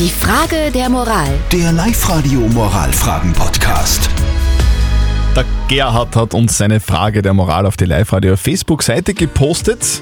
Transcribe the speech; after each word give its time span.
Die 0.00 0.08
Frage 0.08 0.70
der 0.72 0.88
Moral. 0.88 1.28
Der 1.52 1.72
Live-Radio 1.72 2.40
Moralfragen-Podcast. 2.40 4.08
Der 5.36 5.44
Gerhard 5.68 6.16
hat 6.16 6.32
uns 6.32 6.56
seine 6.56 6.80
Frage 6.80 7.20
der 7.20 7.34
Moral 7.34 7.66
auf 7.66 7.76
die 7.76 7.84
Live-Radio 7.84 8.38
Facebook-Seite 8.38 9.12
gepostet 9.12 10.00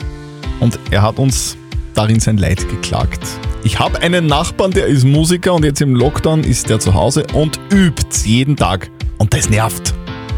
und 0.60 0.78
er 0.92 1.02
hat 1.02 1.18
uns 1.18 1.56
darin 1.94 2.20
sein 2.20 2.38
Leid 2.38 2.68
geklagt. 2.68 3.26
Ich 3.64 3.80
habe 3.80 4.00
einen 4.00 4.28
Nachbarn, 4.28 4.70
der 4.70 4.86
ist 4.86 5.02
Musiker 5.02 5.54
und 5.54 5.64
jetzt 5.64 5.80
im 5.80 5.96
Lockdown 5.96 6.44
ist 6.44 6.70
der 6.70 6.78
zu 6.78 6.94
Hause 6.94 7.26
und 7.32 7.58
übt 7.72 8.24
jeden 8.24 8.54
Tag. 8.54 8.92
Und 9.18 9.34
das 9.34 9.50
nervt. 9.50 9.94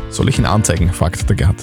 Soll 0.08 0.30
ich 0.30 0.38
ihn 0.38 0.46
anzeigen? 0.46 0.90
fragt 0.90 1.28
der 1.28 1.36
Gerhard. 1.36 1.58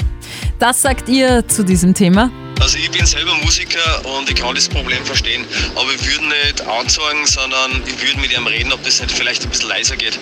Das 0.59 0.83
sagt 0.83 1.09
ihr 1.09 1.47
zu 1.47 1.65
diesem 1.65 1.95
Thema? 1.95 2.29
Also 2.67 2.79
ich 2.79 2.91
bin 2.91 3.05
selber 3.05 3.33
Musiker 3.35 4.05
und 4.07 4.29
ich 4.29 4.35
kann 4.35 4.53
das 4.53 4.67
Problem 4.67 5.05
verstehen, 5.05 5.45
aber 5.75 5.89
ich 5.93 6.05
würde 6.05 6.25
nicht 6.27 6.59
anzeigen, 6.67 7.25
sondern 7.25 7.81
ich 7.85 8.05
würde 8.05 8.19
mit 8.19 8.33
ihm 8.33 8.45
reden, 8.45 8.73
ob 8.73 8.83
das 8.83 8.99
nicht 8.99 9.09
vielleicht 9.09 9.43
ein 9.43 9.49
bisschen 9.49 9.69
leiser 9.69 9.95
geht. 9.95 10.19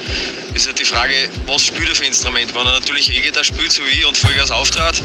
Ist 0.54 0.68
halt 0.68 0.78
die 0.78 0.86
Frage, 0.86 1.28
was 1.48 1.64
spielt 1.64 1.90
er 1.90 1.96
für 1.96 2.06
Instrument? 2.06 2.54
Wenn 2.54 2.68
er 2.68 2.74
natürlich 2.74 3.10
E-Gitarre 3.18 3.46
spielt, 3.46 3.72
so 3.72 3.84
wie 3.88 3.90
ich, 3.90 4.06
und 4.06 4.16
Vollgas 4.16 4.52
auftrat, 4.52 5.02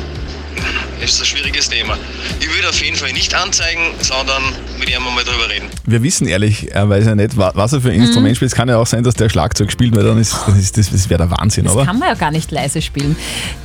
ist 1.11 1.21
das 1.21 1.27
ein 1.29 1.37
schwieriges 1.37 1.69
Thema. 1.69 1.97
Ich 2.41 2.49
würde 2.55 2.69
auf 2.69 2.83
jeden 2.83 2.97
Fall 2.97 3.13
nicht 3.13 3.35
anzeigen, 3.35 3.81
sondern 4.01 4.43
mit 4.79 4.89
ihm 4.89 5.03
mal 5.03 5.25
drüber 5.25 5.49
reden. 5.51 5.67
Wir 5.87 6.03
wissen 6.03 6.27
ehrlicherweise 6.29 7.17
nicht, 7.17 7.37
wa- 7.37 7.53
was 7.55 7.73
er 7.73 7.81
für 7.81 7.91
ein 7.91 8.01
Instrument 8.01 8.37
spielt. 8.37 8.51
Es 8.53 8.57
kann 8.57 8.69
ja 8.69 8.79
auch 8.79 8.87
sein, 8.87 9.03
dass 9.03 9.15
der 9.15 9.29
Schlagzeug 9.29 9.73
spielt, 9.73 9.95
weil 9.97 10.05
dann 10.05 10.19
ist, 10.19 10.37
dann 10.47 10.59
ist 10.59 10.77
das, 10.79 10.91
das 10.91 11.11
wäre 11.11 11.27
der 11.27 11.31
Wahnsinn, 11.31 11.65
Das 11.65 11.75
oder? 11.75 11.85
kann 11.87 11.99
man 11.99 12.09
ja 12.09 12.15
gar 12.15 12.31
nicht 12.31 12.51
leise 12.51 12.81
spielen. 12.81 13.17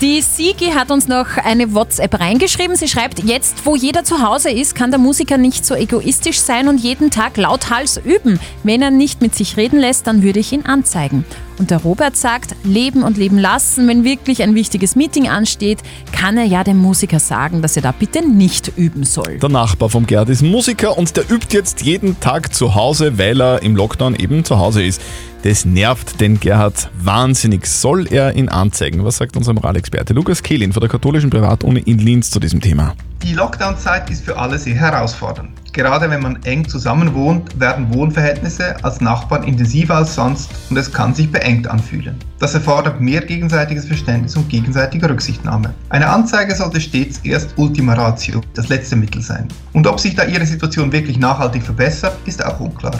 Die 0.01 0.21
Sigi 0.21 0.71
hat 0.75 0.89
uns 0.91 1.07
noch 1.07 1.37
eine 1.43 1.73
WhatsApp 1.73 2.19
reingeschrieben. 2.19 2.75
Sie 2.75 2.87
schreibt, 2.87 3.23
jetzt 3.23 3.65
wo 3.65 3.75
jeder 3.75 4.03
zu 4.03 4.21
Hause 4.21 4.49
ist, 4.49 4.73
kann 4.75 4.89
der 4.91 4.99
Musiker 4.99 5.37
nicht 5.37 5.65
so 5.65 5.75
egoistisch 5.75 6.39
sein 6.39 6.67
und 6.67 6.79
jeden 6.79 7.11
Tag 7.11 7.37
lauthals 7.37 7.97
üben. 8.03 8.39
Wenn 8.63 8.81
er 8.81 8.91
nicht 8.91 9.21
mit 9.21 9.35
sich 9.35 9.57
reden 9.57 9.79
lässt, 9.79 10.07
dann 10.07 10.23
würde 10.23 10.39
ich 10.39 10.51
ihn 10.51 10.65
anzeigen. 10.65 11.25
Und 11.57 11.71
der 11.71 11.77
Robert 11.79 12.17
sagt, 12.17 12.55
leben 12.63 13.03
und 13.03 13.17
leben 13.17 13.37
lassen. 13.37 13.87
Wenn 13.87 14.03
wirklich 14.03 14.43
ein 14.43 14.55
wichtiges 14.55 14.95
Meeting 14.95 15.29
ansteht, 15.29 15.79
kann 16.11 16.37
er 16.37 16.43
ja 16.43 16.63
dem 16.63 16.77
Musiker 16.77 17.19
sagen, 17.19 17.61
dass 17.61 17.75
er 17.75 17.81
da 17.81 17.91
bitte 17.91 18.27
nicht 18.27 18.73
üben 18.75 19.03
soll. 19.03 19.39
Der 19.39 19.49
Nachbar 19.49 19.89
vom 19.89 20.05
Gerhard 20.05 20.29
ist 20.29 20.41
Musiker 20.41 20.97
und 20.97 21.15
der 21.15 21.29
übt 21.31 21.55
jetzt 21.55 21.81
jeden 21.81 22.19
Tag 22.19 22.53
zu 22.53 22.75
Hause, 22.75 23.17
weil 23.17 23.41
er 23.41 23.61
im 23.61 23.75
Lockdown 23.75 24.15
eben 24.15 24.43
zu 24.43 24.59
Hause 24.59 24.83
ist. 24.83 25.01
Das 25.43 25.63
nervt 25.63 26.19
den 26.19 26.39
Gerhard 26.39 26.89
wahnsinnig. 26.97 27.67
Soll 27.67 28.07
er 28.07 28.35
ihn 28.35 28.49
anzeigen? 28.49 29.03
Was 29.05 29.17
sagt 29.17 29.37
unser 29.37 29.53
Moralexperte 29.53 30.13
Lukas 30.13 30.41
Kehlin 30.41 30.73
von 30.73 30.81
der 30.81 30.89
katholischen 30.89 31.29
Privatuni 31.29 31.81
in 31.81 31.99
Linz 31.99 32.31
zu 32.31 32.39
diesem 32.39 32.61
Thema? 32.61 32.95
Die 33.25 33.33
Lockdown-Zeit 33.33 34.11
ist 34.11 34.23
für 34.23 34.37
alle 34.37 34.59
sehr 34.59 34.75
herausfordernd. 34.75 35.49
Gerade 35.73 36.11
wenn 36.11 36.21
man 36.21 36.43
eng 36.43 36.69
zusammen 36.69 37.15
wohnt, 37.15 37.59
werden 37.59 37.91
Wohnverhältnisse 37.91 38.75
als 38.83 39.01
Nachbarn 39.01 39.43
intensiver 39.45 39.95
als 39.95 40.13
sonst 40.13 40.51
und 40.69 40.77
es 40.77 40.93
kann 40.93 41.15
sich 41.15 41.31
beengt 41.31 41.67
anfühlen. 41.67 42.19
Das 42.37 42.53
erfordert 42.53 43.01
mehr 43.01 43.21
gegenseitiges 43.21 43.85
Verständnis 43.87 44.37
und 44.37 44.47
gegenseitige 44.49 45.09
Rücksichtnahme. 45.09 45.73
Eine 45.89 46.07
Anzeige 46.07 46.53
sollte 46.53 46.79
stets 46.79 47.17
erst 47.23 47.57
Ultima 47.57 47.95
Ratio, 47.95 48.41
das 48.53 48.69
letzte 48.69 48.95
Mittel 48.95 49.23
sein. 49.23 49.47
Und 49.73 49.87
ob 49.87 49.99
sich 49.99 50.13
da 50.13 50.23
Ihre 50.25 50.45
Situation 50.45 50.91
wirklich 50.91 51.17
nachhaltig 51.17 51.63
verbessert, 51.63 52.15
ist 52.25 52.45
auch 52.45 52.59
unklar. 52.59 52.93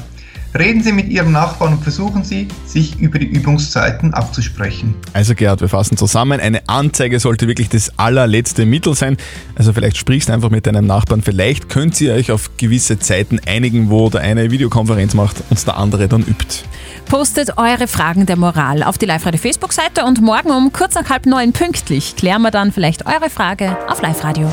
Reden 0.58 0.82
Sie 0.82 0.94
mit 0.94 1.10
Ihrem 1.10 1.34
Nachbarn 1.34 1.74
und 1.74 1.84
versuchen 1.84 2.24
Sie, 2.24 2.48
sich 2.66 2.98
über 3.00 3.20
die 3.20 3.26
Übungszeiten 3.26 4.14
abzusprechen. 4.14 4.96
Also 5.12 5.36
Gerhard, 5.36 5.60
wir 5.60 5.68
fassen 5.68 5.98
zusammen. 5.98 6.40
Eine 6.40 6.70
Anzeige 6.70 7.20
sollte 7.20 7.48
wirklich 7.48 7.68
das 7.68 7.92
allerletzte 7.98 8.66
Mittel 8.66 8.96
sein. 8.96 9.18
Also 9.56 9.74
vielleicht 9.74 9.98
sprichst 9.98 10.30
du 10.30 10.34
einfach 10.34 10.50
mit 10.50 10.66
deinem 10.66 10.88
Nachbarn. 10.88 11.22
Vielleicht 11.22 11.68
könnt 11.68 12.00
ihr 12.00 12.14
euch 12.14 12.32
auf 12.32 12.52
gewisse 12.56 13.00
Zeiten 13.00 13.42
einigen, 13.46 13.90
wo 13.90 14.10
der 14.10 14.22
eine 14.22 14.50
Videokonferenz 14.50 15.14
macht 15.14 15.44
und 15.50 15.68
der 15.68 15.76
andere 15.76 16.08
dann 16.08 16.22
übt. 16.22 16.64
Postet 17.06 17.58
eure 17.58 17.88
Fragen 17.88 18.26
der 18.26 18.38
Moral 18.38 18.82
auf 18.84 18.98
die 18.98 19.06
Live-Radio 19.06 19.40
Facebook-Seite 19.40 20.06
und 20.06 20.22
morgen 20.22 20.52
um 20.52 20.72
kurz 20.72 20.96
nach 20.96 21.10
halb 21.10 21.26
neun 21.26 21.52
pünktlich 21.52 22.16
klären 22.16 22.42
wir 22.42 22.52
dann 22.52 22.72
vielleicht 22.72 23.06
eure 23.06 23.30
Frage 23.30 23.78
auf 23.90 24.02
Live-Radio. 24.02 24.50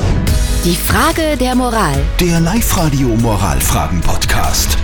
Die 0.65 0.75
Frage 0.75 1.37
der 1.37 1.55
Moral. 1.55 1.95
Der 2.19 2.41
Live-Radio 2.41 3.07
Moralfragen-Podcast. 3.07 4.77